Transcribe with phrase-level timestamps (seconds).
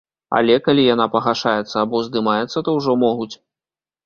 [0.37, 3.31] Але, калі яна пагашаецца або здымаецца, то ўжо могуць.